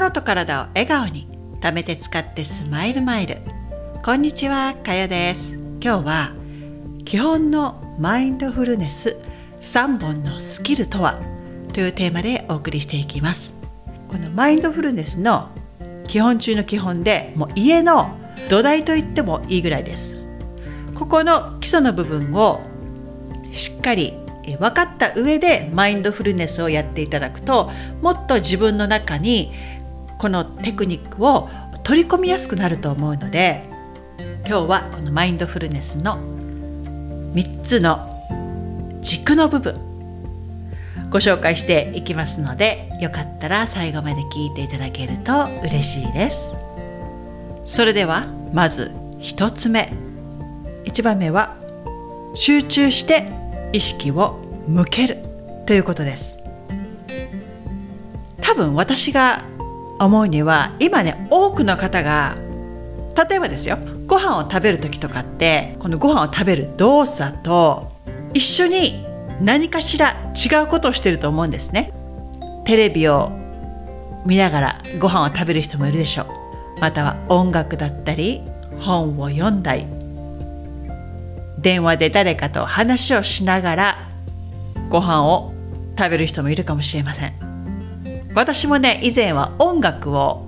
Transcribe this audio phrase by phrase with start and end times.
[0.00, 1.28] 心と体を笑顔に
[1.60, 3.36] 貯めて使ってスマイルマイル。
[4.02, 5.52] こんにちはかよです。
[5.78, 6.32] 今日は
[7.04, 9.18] 基本のマインドフルネス
[9.58, 11.20] 3本のスキルとは
[11.74, 13.52] というテーマでお送りしていきます。
[14.08, 15.50] このマインドフルネスの
[16.08, 18.16] 基本中の基本でもう家の
[18.48, 20.16] 土台と言ってもいいぐらいです。
[20.94, 22.62] ここの基礎の部分を
[23.52, 24.14] しっかり
[24.58, 27.70] 分かった上でマインドフルネスをやっていただくと
[28.00, 29.52] もっと自分の中に
[30.20, 31.48] このテクニックを
[31.82, 33.64] 取り込みやすくなると思うので
[34.46, 36.18] 今日はこのマインドフルネスの
[37.32, 38.06] 3つの
[39.00, 39.74] 軸の部分
[41.08, 46.54] ご紹介していきますのでよかったら最後まで聞いていただけると嬉しいです。
[47.64, 49.90] それではまず1つ目。
[50.84, 51.56] 1番目は
[52.34, 53.26] 集中して
[53.72, 55.18] 意識を向ける
[55.66, 56.36] ということです。
[58.42, 59.44] 多分私が
[60.00, 62.36] 思うには今ね多くの方が
[63.28, 67.92] 例えばですよご飯を食べる時とかってこのご飯を食べる動作と
[68.34, 69.04] 一緒に
[69.40, 71.92] 何かしら違うことをしてると思うんですね。
[72.64, 73.32] テレビを
[74.26, 76.22] 見ながらご飯を食べる人もいるでしょ
[76.76, 76.80] う。
[76.80, 78.42] または音楽だったり
[78.78, 79.86] 本を読んだり
[81.58, 84.08] 電話で誰かと話をしながら
[84.88, 85.52] ご飯を
[85.98, 87.49] 食べる人もいるかもしれません。
[88.34, 90.46] 私もね以前は音楽を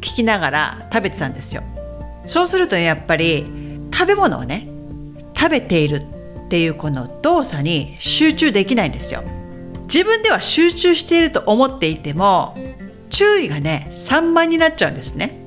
[0.00, 1.62] 聴きながら食べてたんですよ。
[2.26, 3.46] そうするとやっぱり
[3.92, 4.68] 食べ物をね
[5.36, 9.22] 食べているっていうこの動作に集中できないんですよ。
[9.84, 12.56] 自分では集中していると思っていても
[13.10, 15.38] 注意がね散漫になっちゃうんですね。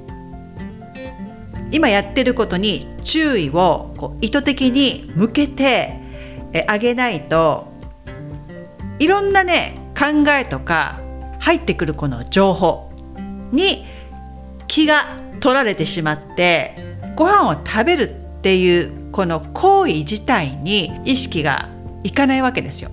[1.71, 5.99] 今やってることに注意をこう意図的に向けて
[6.67, 7.67] あげないと
[8.99, 11.01] いろんなね考えとか
[11.39, 12.91] 入ってくるこの情報
[13.51, 13.85] に
[14.67, 16.75] 気が取られてしまって
[17.15, 21.69] ご飯を食べるっていうこの行為自体に意識が
[22.03, 22.91] いかないわけですよ。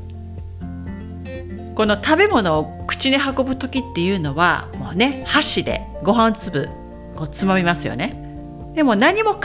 [1.75, 6.69] この食べ物を口に運ぶ時っていうのはもうね箸でご飯粒
[7.16, 8.14] こうつまみますよね。
[8.75, 9.41] でも何も考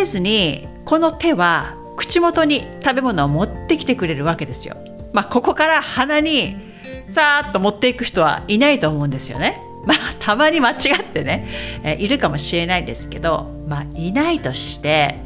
[0.00, 4.76] えずにこの手は口元に食べ物を持ってきてくれるわけですよ。
[5.12, 6.71] まあここから鼻に
[7.12, 9.62] さーっと持っていく人はいないと思うんですよね。
[9.84, 11.46] まあたまに間違ってね、
[11.82, 15.16] えいるかもしれないですけどまあいないとして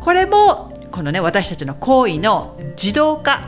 [0.00, 3.42] これもこのね私たちの行為の自動化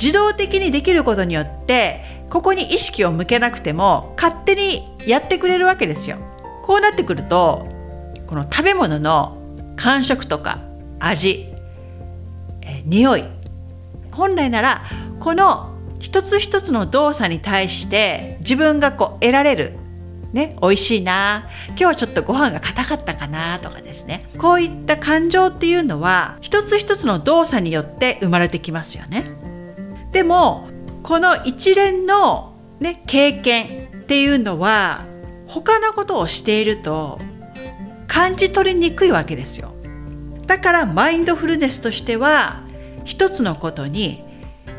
[0.00, 6.16] 自動的にできることによってここに意識を向けなくても勝手にやってくれるわけですよ。
[6.62, 7.66] こうなってくると
[8.28, 9.36] この食べ物の
[9.76, 10.60] 感触とか
[11.00, 11.52] 味、
[12.62, 13.24] え匂い
[14.12, 14.82] 本来なら
[15.18, 15.71] この
[16.02, 19.78] 一つ一つの動作に対して自分がこう得られる
[20.32, 24.30] ね、美味しいな今日はちょっとご飯が硬かったかなとかですね。
[24.38, 29.26] こういった感情っていうのは一つ一つの動作によって生まれてきますよね。
[30.10, 30.68] でも
[31.02, 35.04] この一連の、ね、経験っていうのは
[35.46, 37.18] 他のことをしていると
[38.06, 39.74] 感じ取りにくいわけですよ。
[40.46, 42.62] だからマインドフルネスとしては
[43.04, 44.31] 一つのことに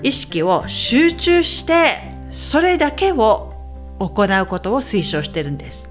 [0.03, 1.97] 意識を集中して
[2.30, 3.53] それだけを
[4.00, 5.90] 行うことを推奨してるんです。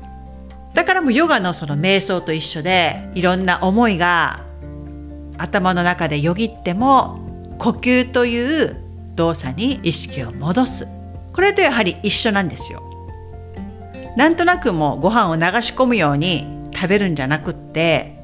[0.75, 4.41] だからもうヨガのその瞑想と一緒でいろんな思いが
[5.39, 7.21] 頭の中でよぎっても
[7.59, 8.77] 呼吸という
[9.15, 10.89] 動作に意識を戻す。
[11.33, 12.83] これとやはり一緒なんですよ。
[14.17, 18.23] なんとなくもうご飯を流し込むように食べるんじゃなくって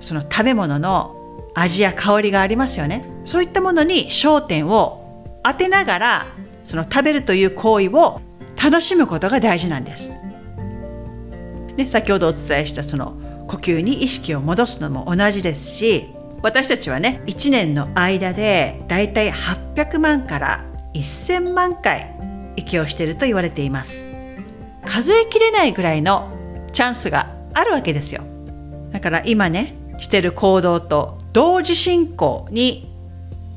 [0.00, 1.14] その食べ物の
[1.54, 3.17] 味や香りがありますよね。
[3.28, 6.26] そういったものに焦点を当てながら
[6.64, 8.22] その食べるという行為を
[8.56, 10.12] 楽しむことが大事なんです。
[11.76, 16.06] で先ほどお伝えしたその呼吸に意識を戻すのも同じですし
[16.40, 22.16] 私たちはね1年の間でだいたい800万から1000万回
[22.56, 24.06] 息をしていると言われています
[24.86, 26.32] 数えきれないぐらいの
[26.72, 28.22] チャンスがあるわけですよ
[28.90, 32.97] だから今ねしてる行動と同時進行に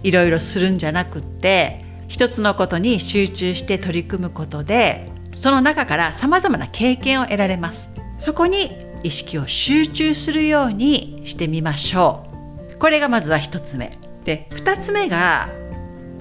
[0.04, 7.90] いろいろするんじゃなくって一つのことに集中して取り組むことでその中からさまざまな経験を得られます。
[8.18, 12.28] そこに意識を集中するようにしてみましょ
[12.74, 12.78] う。
[12.78, 13.92] これがまずは一つ目。
[14.26, 15.50] で二つ目が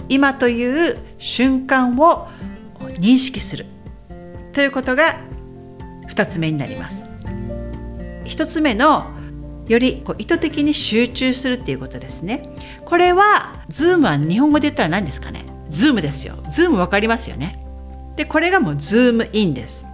[0.09, 2.29] 今という瞬間を
[2.99, 3.67] 認識する。
[4.53, 5.17] ということが
[6.09, 7.05] 2つ目になります。
[8.25, 9.07] 1つ目の
[9.71, 12.43] よりこう意図的に集中するっていうことですね。
[12.85, 15.45] これはズームは日本語で言ったら何ですかね？
[15.71, 16.35] ズームですよ。
[16.51, 17.65] ズーム分かりますよね？
[18.17, 19.87] でこれがもうズームインです。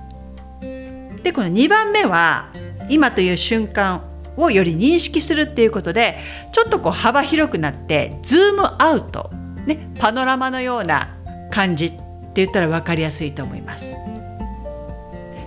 [0.61, 2.50] ででこの2番目は
[2.88, 4.05] 今という瞬間
[4.37, 6.19] をより認識するっていうことで
[6.52, 9.31] ちょっとこう幅広くなってズームアウト、
[9.67, 11.17] ね、パノラマのような
[11.50, 11.99] 感じって
[12.37, 13.93] 言ったら分かりやすいと思います。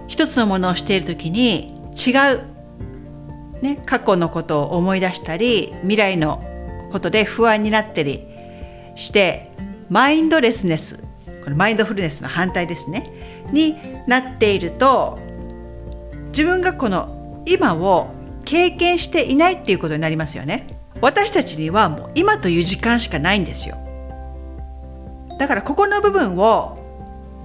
[0.10, 2.44] 一つのものをしている時に違う、
[3.62, 6.44] ね、過去のことを思い出したり未来の
[6.92, 8.26] ことで不安になったり
[8.96, 9.52] して
[9.90, 11.04] マインドレスネス
[11.44, 13.76] このマインドフルネスの反対ですねに
[14.08, 15.20] なっていると
[16.28, 18.12] 自分がこの今を
[18.46, 20.68] 経験していないっていうことになりますよね。
[21.02, 23.78] 私たちにはもう今という時間しかないんですよ。
[25.38, 26.78] だからここの部分を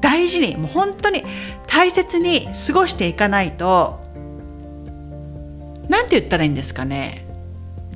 [0.00, 1.24] 大事にもう本当に
[1.66, 4.03] 大切に過ごしていかないと
[5.88, 7.26] 何て言ったらいいんですかね？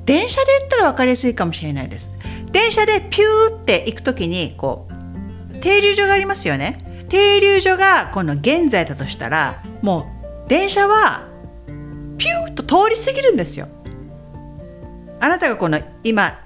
[0.05, 2.11] 電車で言ったら分かりやすいかもしれないです。
[2.51, 4.87] 電車でピューって行く時にこ
[5.51, 7.05] う停留所がありますよね。
[7.09, 10.07] 停留所がこの現在だとしたらも
[10.45, 11.27] う電車は
[12.17, 13.67] ピューッと通り過ぎるんですよ。
[15.19, 16.39] あなたがこの今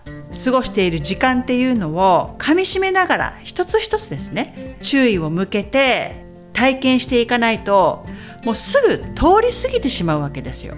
[0.45, 8.03] 過ごしている時間っていうのをかみしめながら一つ一つですね注意を向けて体験していかないと
[8.43, 10.75] もうすぐ通り過ぎてしまうわけですよ。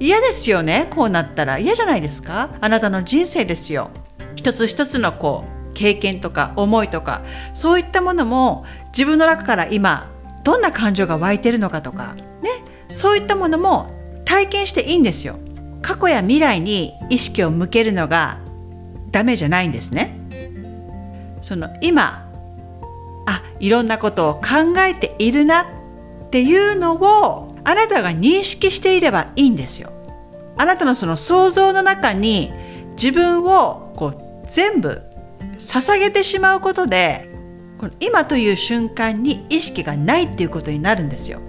[0.00, 1.58] 嫌ですよねこうなったら。
[1.58, 2.50] 嫌じゃないですか？
[2.60, 3.90] あなたの人生ですよ。
[4.36, 7.22] 一つ一つのこう経験とか思いとか
[7.54, 10.10] そういったものも自分の中から今
[10.44, 12.50] どんな感情が湧いてるのかとかね？
[12.92, 13.90] そういったものも
[14.24, 15.36] 体験していいんですよ。
[15.82, 18.40] 過去や未来に意識を向けるのが
[19.10, 20.18] ダメじゃないんですね。
[21.42, 22.28] その今
[23.26, 29.92] あいろんなことを考えているなっていうのをあなたが認識していればいいんですよ。
[30.56, 32.50] あなたのその想像の中に
[32.92, 35.02] 自分をこう全部
[35.58, 37.28] 捧げてしまうことで
[37.76, 41.40] この今という瞬間に意識がないっていうことになるんですよ。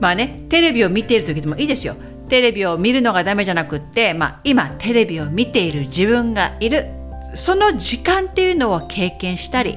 [0.00, 1.96] まあねテレビを見ている時でもいいですよ。
[2.30, 6.86] テレビを見るのがダメじゃなくって、まあ、今テレビを見ている自分がいる。
[7.34, 9.74] その時間っていうのを経験したり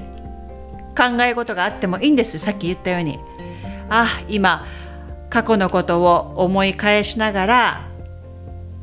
[0.98, 2.40] 考え事があってもいいんです。
[2.40, 3.20] さっき言ったように。
[3.90, 4.66] あ今
[5.30, 7.88] 過去のことを思い返しながら、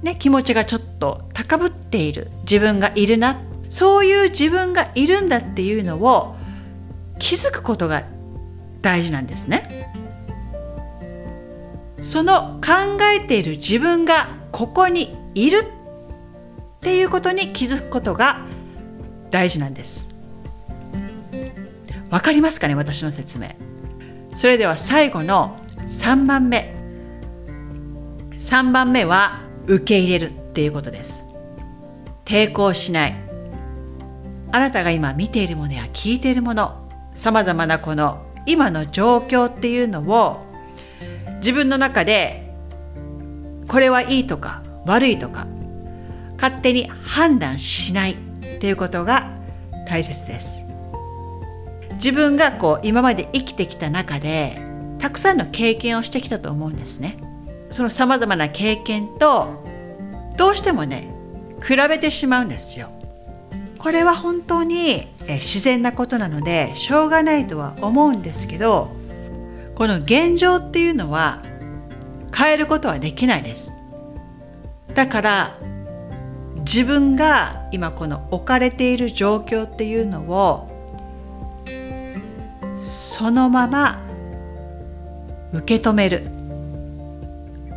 [0.02, 6.36] ね、気持ちがちょっと高ぶっている自分がいるなそういう自分がいるんだっていうのを
[7.18, 8.04] 気づくことが
[8.82, 9.92] 大事なんですね。
[12.06, 18.38] その考えている自分がここにいるっていうことに気づくことが
[19.30, 20.08] 大事なんです
[22.10, 23.56] わかりますかね私の説明
[24.36, 26.74] それでは最後の3番目。
[28.32, 31.24] 3番目は受け入れるっていうことです。
[32.24, 33.16] 抵抗しない。
[34.52, 40.44] あなたが今見ているものや聞いているものさまざまなこの今の状況っていうのを
[41.38, 42.54] 自分の中で
[43.68, 45.46] これはいいとか悪いとか
[46.40, 48.16] 勝手に判断しないっ
[48.60, 49.30] ていうことが
[49.86, 50.64] 大切です。
[51.94, 54.65] 自分がこう今まで生きてきた中で
[55.06, 57.16] たくさんの経験をしてきたと思うんですね。
[57.70, 59.62] そのさまざまな経験と
[60.36, 61.14] どうしてもね
[61.64, 62.88] 比べてしまうんですよ。
[63.78, 68.90] これは本当に自然なことなのでしょうがないとは思うんですけど
[69.76, 71.40] この現状っていうのは
[72.34, 73.72] 変えることはできないです。
[74.92, 75.58] だから
[76.64, 80.66] 自分が今この置かれている状況っていうのを
[82.84, 84.02] そのまま
[85.58, 86.26] 受け止める。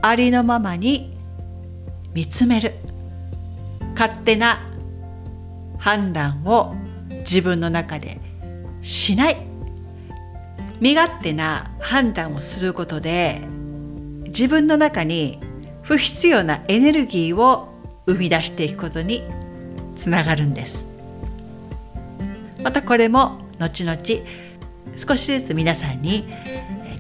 [0.02, 1.18] ありのままに
[2.14, 2.74] 見つめる。
[3.94, 4.66] 勝手な
[5.78, 6.76] 判断を
[7.20, 8.20] 自分の中で
[8.82, 9.38] しない。
[10.80, 13.42] 身勝手な判断をすることで
[14.28, 15.40] 自分の中に
[15.82, 17.68] 不必要なエネルギーを
[18.06, 19.24] 生み出していくことに
[19.98, 20.86] つながるんです。
[22.64, 23.98] またこれも後々
[24.96, 26.26] 少しずつ皆さんに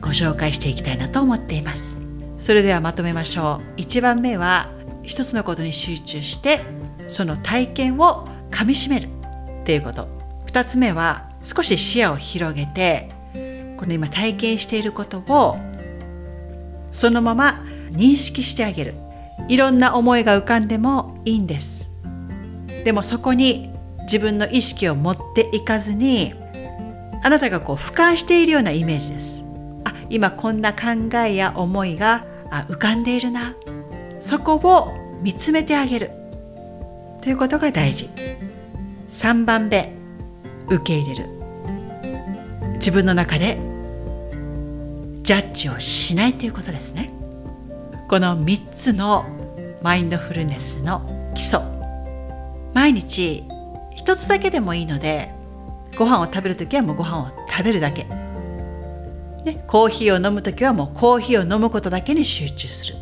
[0.01, 1.97] ご紹介していきたいなと思っています。
[2.37, 3.81] それではまとめましょう。
[3.81, 4.69] 1番目は
[5.03, 6.61] 一つのことに集中して
[7.07, 9.07] その体験をかみしめる
[9.61, 10.07] っていうこと。
[10.47, 13.09] 2つ目は少し視野を広げて
[13.77, 15.57] この今体験していることを
[16.91, 18.95] そのまま認識してあげる。
[19.47, 21.89] いろんな思いが浮かんでもいいんです。
[22.83, 23.71] でもそこに
[24.03, 26.33] 自分の意識を持っていかずに
[27.23, 29.38] あなたがこう俯瞰しているようなイメージです。
[30.09, 32.25] 今こんな考えや思いが
[32.67, 33.55] 浮かんでいるな。
[34.19, 36.11] そこを見つめてあげる。
[37.21, 38.09] ということが大事。
[39.07, 39.93] 3番目。
[40.67, 41.29] 受け入れる。
[42.75, 43.57] 自分の中で
[45.23, 47.11] ジャッジをしないということですね。
[48.07, 49.25] この3つの
[49.81, 51.01] マインドフルネスの
[51.35, 51.59] 基礎。
[52.73, 53.43] 毎日
[53.95, 55.31] 一つだけでもいいので
[55.97, 58.07] ご飯を食べる時はもうご飯を食べるだけ、
[59.45, 62.95] ね、コーヒーを飲む時はもうコーヒーを飲むことだけに集中する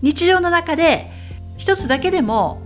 [0.00, 1.10] 日常の中で
[1.56, 2.62] 一つだけでも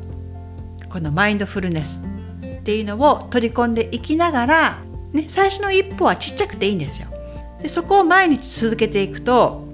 [0.91, 2.03] このマインドフルネス
[2.45, 4.79] っていうのを取り込んでいきながら、
[5.13, 7.09] ね、最初の一歩はちっちゃくていいんですよ
[7.63, 9.67] でそこを毎日続けていくと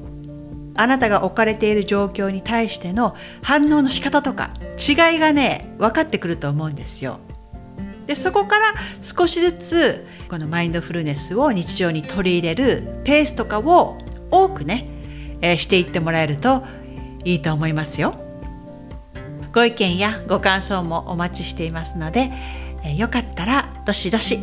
[0.77, 7.21] あなたが置かれている状況に対しての反応の仕方とか違いがね分かってくると思うんですよ。
[8.07, 13.99] でそこから少しずつこのマインドフルネスを日常に取り入れるペースとかを
[14.33, 14.89] 多くね、
[15.41, 16.65] えー、していってもらえると
[17.23, 18.17] いいと思いますよ。
[19.53, 22.33] ご意見やご感想もお待ちしていますので、
[22.83, 24.41] えー、よかったらどしどし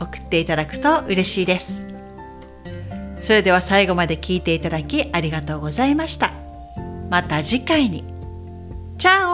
[0.00, 1.86] 送っていただくと嬉しいです。
[3.20, 6.32] それでは最後まで聞いていただきありがとうございました。
[7.08, 8.02] また次回に。
[8.98, 9.33] チャオ